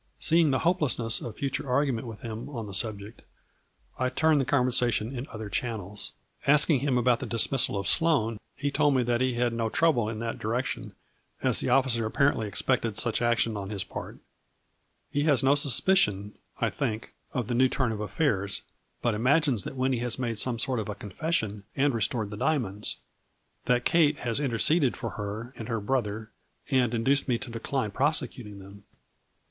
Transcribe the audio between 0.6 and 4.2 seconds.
hope lessness of further argument with him on the subject, I